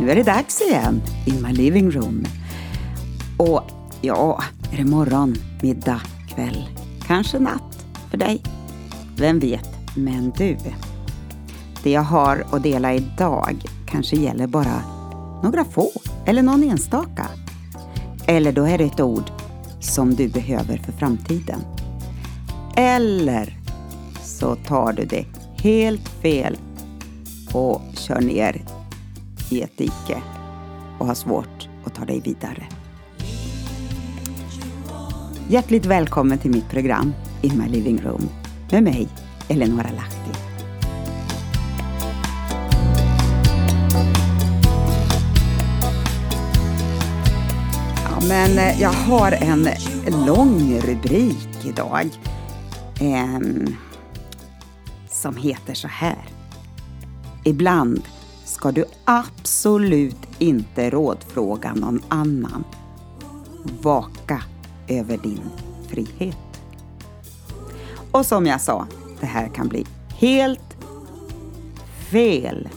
[0.00, 2.24] Nu är det dags igen in my living room.
[3.36, 3.62] Och
[4.00, 4.42] ja,
[4.72, 6.68] är det morgon, middag, kväll,
[7.06, 8.42] kanske natt för dig?
[9.16, 9.68] Vem vet?
[9.96, 10.56] Men du,
[11.82, 14.82] det jag har att dela idag kanske gäller bara
[15.42, 15.90] några få
[16.26, 17.26] eller någon enstaka.
[18.26, 19.30] Eller då är det ett ord
[19.80, 21.60] som du behöver för framtiden.
[22.76, 23.58] Eller
[24.22, 25.24] så tar du det
[25.62, 26.56] helt fel
[27.52, 28.62] och kör ner
[29.52, 30.22] i ett dike
[30.98, 32.66] och har svårt att ta dig vidare.
[35.48, 38.28] Hjärtligt välkommen till mitt program In My Living Room
[38.70, 39.08] med mig,
[39.48, 40.40] Eleonora Lahti.
[48.04, 49.68] Ja, men eh, jag har en
[50.26, 52.08] lång rubrik idag
[53.00, 53.40] eh,
[55.10, 56.24] som heter så här.
[57.44, 58.02] Ibland
[58.60, 62.64] ska du absolut inte rådfråga någon annan.
[63.82, 64.42] Vaka
[64.88, 65.40] över din
[65.88, 66.62] frihet.
[68.12, 68.86] Och som jag sa,
[69.20, 70.76] det här kan bli helt
[72.10, 72.68] fel.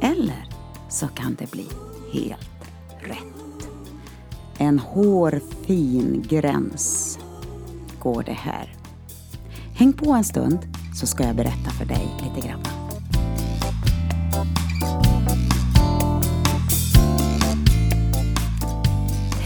[0.00, 0.48] Eller
[0.88, 1.66] så kan det bli
[2.12, 2.64] helt
[3.00, 3.68] rätt.
[4.58, 7.18] En hårfin gräns
[7.98, 8.74] går det här.
[9.74, 10.58] Häng på en stund
[10.94, 12.60] så ska jag berätta för dig lite grann.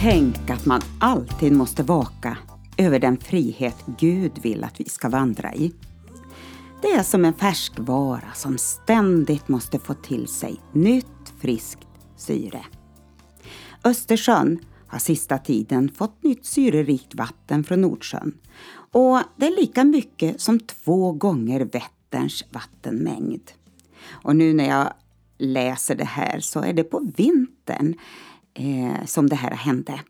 [0.05, 2.38] Tänk att man alltid måste vaka
[2.77, 5.72] över den frihet Gud vill att vi ska vandra i.
[6.83, 12.64] Det är som en färskvara som ständigt måste få till sig nytt friskt syre.
[13.84, 18.38] Östersjön har sista tiden fått nytt syrerikt vatten från Nordsjön
[18.92, 23.50] och det är lika mycket som två gånger Vätterns vattenmängd.
[24.10, 24.93] Och nu när jag
[25.38, 27.94] läser det här så är det på vintern
[28.54, 30.00] eh, som det här hände.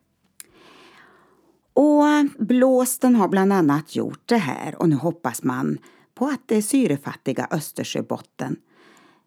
[1.72, 2.04] Och
[2.38, 5.78] blåsten har bland annat gjort det här och nu hoppas man
[6.14, 8.56] på att det syrefattiga Östersjöbotten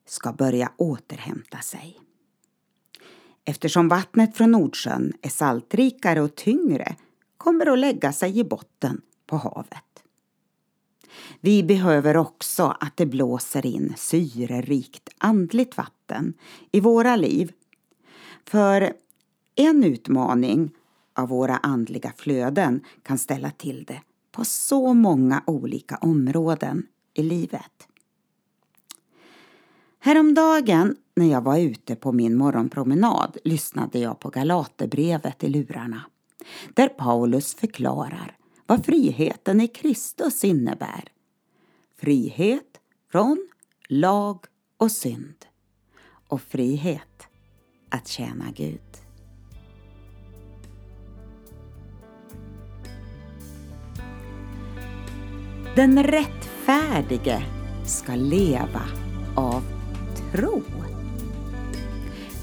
[0.05, 1.99] ska börja återhämta sig.
[3.45, 6.95] Eftersom vattnet från Nordsjön är saltrikare och tyngre
[7.37, 9.83] kommer det att lägga sig i botten på havet.
[11.39, 16.33] Vi behöver också att det blåser in syrerikt andligt vatten
[16.71, 17.51] i våra liv.
[18.45, 18.93] För
[19.57, 20.71] en utmaning
[21.13, 24.01] av våra andliga flöden kan ställa till det
[24.31, 27.87] på så många olika områden i livet.
[29.99, 36.01] Häromdagen när jag var ute på min morgonpromenad lyssnade jag på Galaterbrevet i lurarna
[36.73, 41.03] där Paulus förklarar vad friheten i Kristus innebär.
[41.99, 42.81] Frihet
[43.11, 43.47] från
[43.89, 44.45] lag
[44.77, 45.45] och synd
[46.27, 47.27] och frihet
[47.89, 49.06] att tjäna Gud.
[55.77, 57.43] Den rättfärdige
[57.85, 58.81] ska leva
[59.35, 59.63] av
[60.31, 60.61] tro.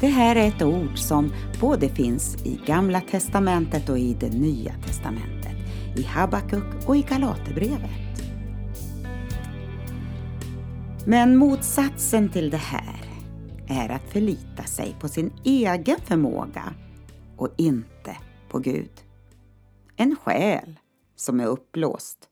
[0.00, 4.74] Det här är ett ord som både finns i Gamla testamentet och i det Nya
[4.86, 5.52] testamentet,
[5.96, 8.22] i Habakuk och i Galaterbrevet.
[11.06, 13.04] Men motsatsen till det här
[13.68, 16.74] är att förlita sig på sin egen förmåga
[17.36, 18.16] och inte
[18.48, 18.92] på Gud.
[19.96, 20.78] En själ
[21.16, 22.28] som är uppblåst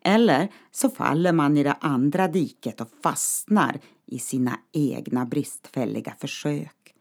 [0.00, 6.94] eller så faller man i det andra diket och fastnar i sina egna bristfälliga försök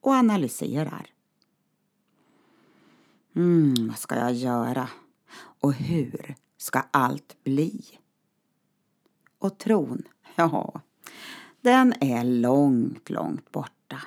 [0.00, 1.06] och analyserar.
[3.36, 4.88] Mm, vad ska jag göra?
[5.60, 7.84] Och hur ska allt bli?
[9.38, 10.02] Och tron,
[10.34, 10.80] ja,
[11.60, 14.00] den är långt, långt borta.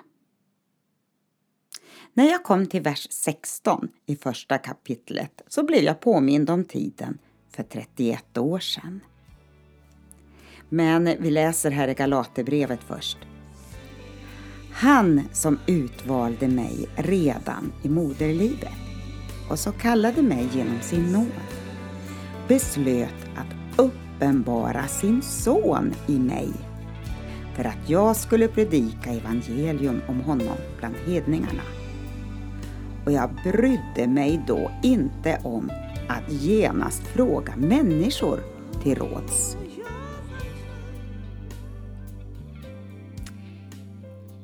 [2.14, 7.18] När jag kom till vers 16 i första kapitlet så blev jag påmind om tiden
[7.58, 9.00] för 31 år sedan.
[10.70, 13.18] Men vi läser här i Galaterbrevet först.
[14.72, 18.74] Han som utvalde mig redan i moderlivet
[19.50, 21.32] och så kallade mig genom sin nåd
[22.48, 26.50] beslöt att uppenbara sin son i mig
[27.56, 31.77] för att jag skulle predika evangelium om honom bland hedningarna.
[33.08, 35.72] Och jag brydde mig då inte om
[36.10, 38.40] att genast fråga människor
[38.84, 39.58] till råds.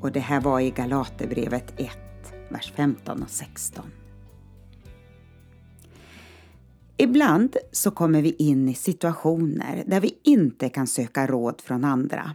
[0.01, 1.89] Och det här var i Galaterbrevet 1,
[2.49, 3.85] vers 15 och 16.
[6.97, 12.31] Ibland så kommer vi in i situationer där vi inte kan söka råd från andra.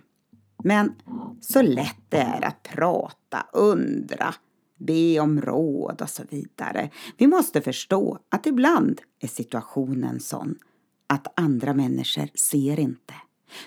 [0.65, 0.93] Men
[1.41, 4.35] så lätt det är att prata, undra,
[4.79, 6.91] be om råd och så vidare.
[7.17, 10.59] Vi måste förstå att ibland är situationen sån
[11.07, 13.15] att andra människor ser inte.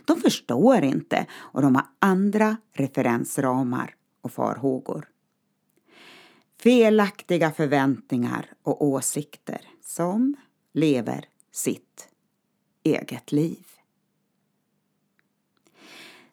[0.06, 5.08] De förstår inte och de har andra referensramar och farhågor.
[6.60, 10.36] Felaktiga förväntningar och åsikter som
[10.74, 12.10] lever sitt
[12.84, 13.66] eget liv.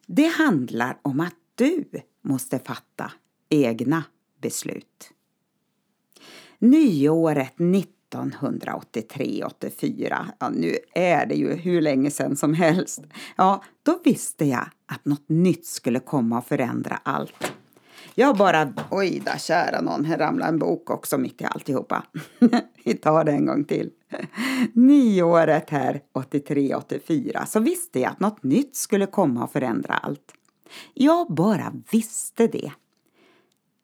[0.05, 1.85] Det handlar om att du
[2.21, 3.11] måste fatta
[3.49, 4.03] egna
[4.41, 5.11] beslut.
[6.59, 13.01] Nyåret 1983-84, ja nu är det ju hur länge sedan som helst,
[13.35, 17.53] ja då visste jag att något nytt skulle komma och förändra allt.
[18.15, 22.03] Jag bara, oj då kära någon, här ramlade en bok också mitt i alltihopa.
[22.83, 23.91] Vi tar det en gång till.
[24.73, 30.33] Nyåret här, 83-84, så visste jag att något nytt skulle komma och förändra allt.
[30.93, 32.71] Jag bara visste det.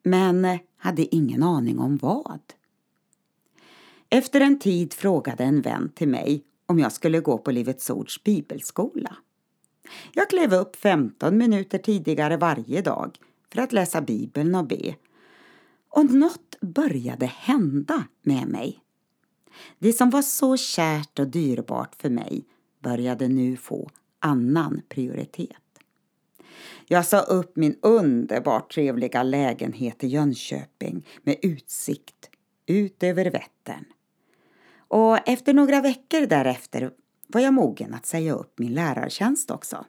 [0.07, 2.41] Men hade ingen aning om vad.
[4.09, 8.23] Efter en tid frågade en vän till mig om jag skulle gå på Livets Ords
[8.23, 9.15] bibelskola.
[10.13, 13.17] Jag klev upp 15 minuter tidigare varje dag
[13.53, 14.95] för att läsa Bibeln och be.
[15.89, 18.79] Och något började hända med mig.
[19.79, 22.45] Det som var så kärt och dyrbart för mig
[22.83, 25.64] började nu få annan prioritet.
[26.87, 32.29] Jag sa upp min underbart trevliga lägenhet i Jönköping med utsikt
[32.65, 33.85] ut över Vättern.
[34.77, 36.91] Och efter några veckor därefter
[37.27, 39.85] var jag mogen att säga upp min lärartjänst också.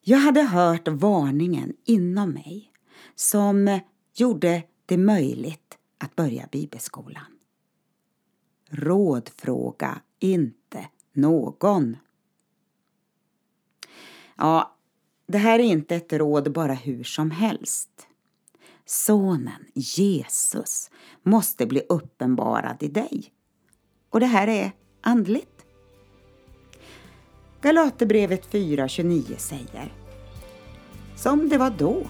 [0.00, 2.72] Jag hade hört varningen inom mig
[3.14, 3.80] som
[4.14, 7.38] gjorde det möjligt att börja bibelskolan.
[8.70, 11.96] Rådfråga inte någon.
[14.42, 14.76] Ja,
[15.26, 17.90] det här är inte ett råd bara hur som helst.
[18.86, 20.90] Sonen, Jesus,
[21.22, 23.24] måste bli uppenbarad i dig.
[24.10, 25.66] Och det här är andligt.
[27.60, 29.92] Galaterbrevet 4.29 säger
[31.16, 32.06] Som det var då,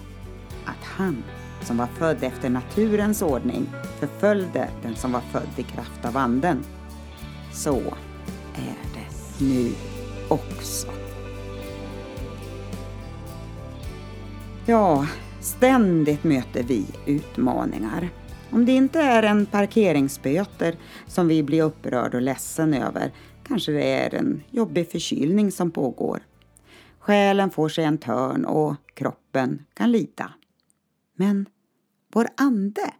[0.65, 1.23] att han
[1.61, 3.69] som var född efter naturens ordning
[3.99, 6.63] förföljde den som var född i kraft av anden.
[7.53, 7.79] Så
[8.55, 9.71] är det nu
[10.29, 11.02] också.
[14.65, 15.07] Ja,
[15.41, 18.09] ständigt möter vi utmaningar.
[18.51, 20.75] Om det inte är en parkeringsböter
[21.07, 23.11] som vi blir upprörd och ledsen över
[23.47, 26.23] kanske det är en jobbig förkylning som pågår.
[26.99, 30.33] Själen får sig en törn och kroppen kan lida.
[31.15, 31.45] Men
[32.13, 32.93] vår ande?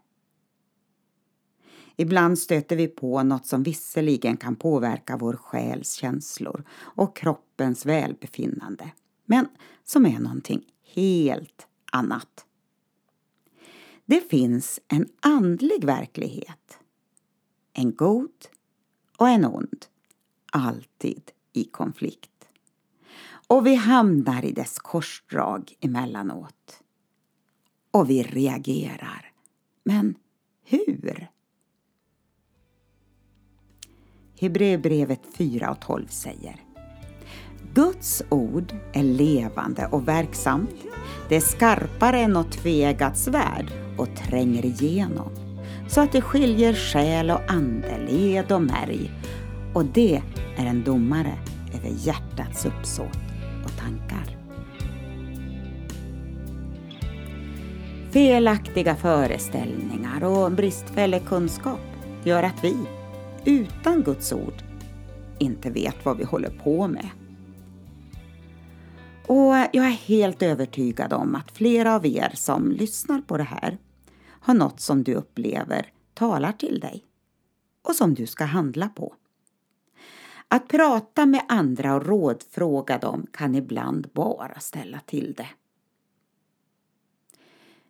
[1.96, 8.90] Ibland stöter vi på något som visserligen kan påverka vår själs känslor och kroppens välbefinnande,
[9.26, 9.46] men
[9.84, 10.64] som är någonting
[10.94, 12.46] helt annat.
[14.04, 16.78] Det finns en andlig verklighet.
[17.72, 18.46] En god
[19.16, 19.86] och en ond
[20.52, 22.48] alltid i konflikt.
[23.46, 26.82] Och vi hamnar i dess korsdrag emellanåt.
[27.90, 29.32] Och vi reagerar.
[29.84, 30.14] Men
[30.64, 31.28] hur?
[34.38, 36.63] Hebreerbrevet 4 och 12 säger
[37.74, 40.70] Guds ord är levande och verksamt.
[41.28, 45.30] Det är skarpare än något tvegat svärd och tränger igenom
[45.88, 49.10] så att det skiljer själ och ande, led och märg
[49.74, 50.22] och det
[50.56, 51.38] är en domare
[51.74, 53.18] över hjärtats uppsåt
[53.64, 54.38] och tankar.
[58.10, 61.80] Felaktiga föreställningar och bristfällig kunskap
[62.24, 62.76] gör att vi,
[63.44, 64.62] utan Guds ord,
[65.38, 67.08] inte vet vad vi håller på med.
[69.76, 73.78] Jag är helt övertygad om att flera av er som lyssnar på det här
[74.26, 77.04] har något som du upplever talar till dig
[77.82, 79.14] och som du ska handla på.
[80.48, 85.48] Att prata med andra och rådfråga dem kan ibland bara ställa till det.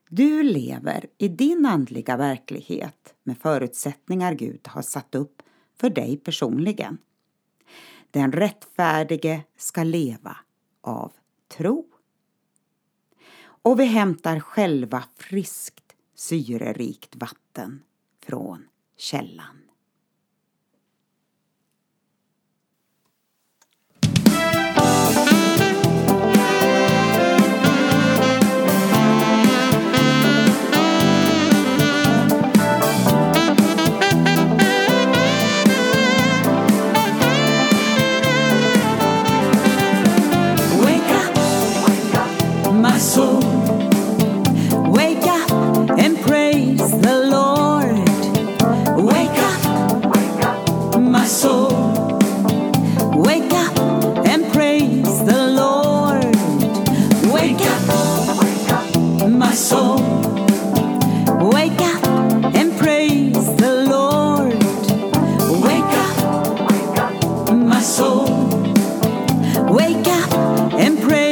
[0.09, 5.43] Du lever i din andliga verklighet med förutsättningar Gud har satt upp
[5.81, 6.99] för dig personligen.
[8.11, 10.37] Den rättfärdige ska leva
[10.81, 11.13] av
[11.57, 11.87] tro.
[13.45, 17.83] Och vi hämtar själva friskt syrerikt vatten
[18.27, 19.64] från källan.
[69.75, 70.33] Wake up
[70.75, 71.24] and praise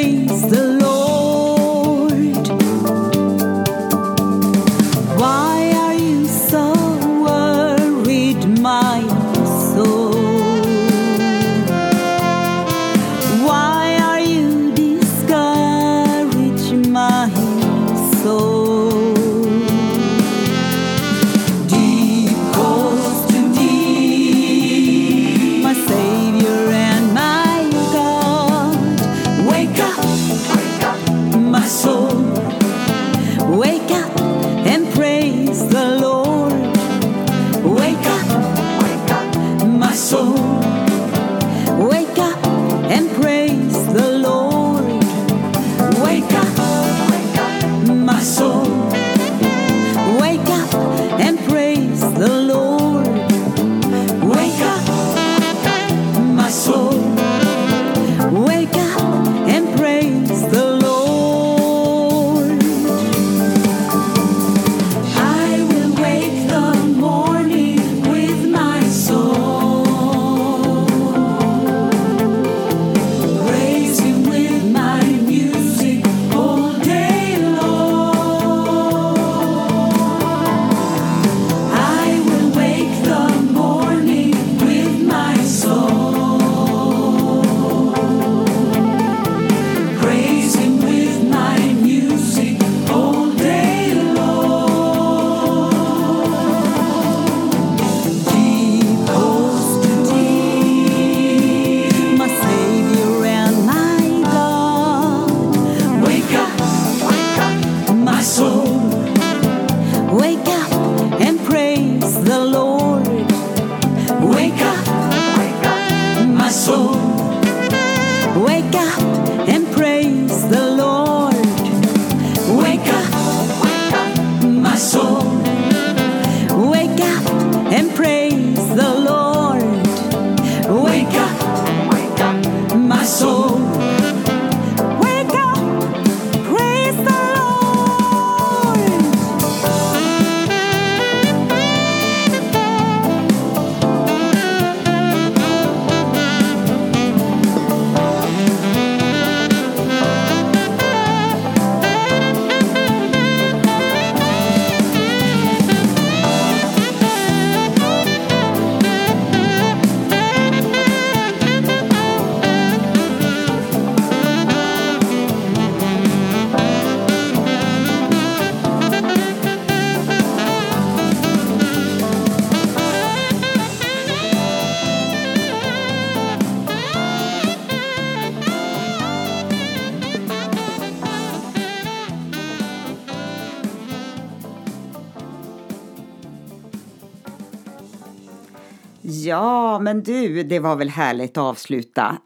[189.32, 192.18] Ja, men du, det var väl härligt att avsluta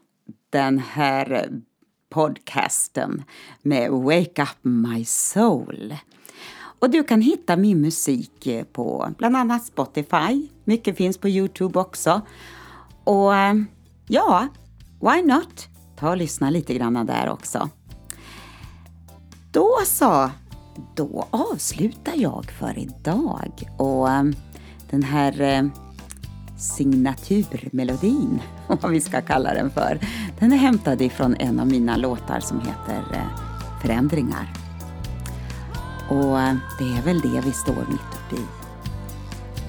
[0.49, 1.49] den här
[2.09, 3.23] podcasten
[3.61, 5.95] med Wake Up My Soul.
[6.79, 10.47] Och du kan hitta min musik på bland annat Spotify.
[10.63, 12.21] Mycket finns på Youtube också.
[13.03, 13.53] Och eh,
[14.07, 14.47] ja,
[15.01, 15.67] why not?
[15.99, 17.69] Ta och lyssna lite grann där också.
[19.51, 20.29] Då så,
[20.95, 23.51] då avslutar jag för idag.
[23.77, 24.23] Och eh,
[24.89, 25.63] den här eh,
[26.57, 29.99] signaturmelodin, vad vi ska kalla den för.
[30.39, 33.41] Den är hämtad ifrån en av mina låtar som heter eh,
[33.81, 34.53] Förändringar.
[36.09, 38.45] Och eh, det är väl det vi står mitt uppe i.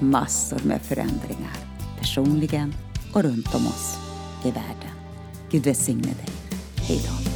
[0.05, 1.57] Massor med förändringar,
[1.99, 2.73] personligen
[3.13, 3.97] och runt om oss
[4.43, 4.93] i världen.
[5.51, 6.29] Gud välsigne dig.
[6.75, 7.28] Hej då.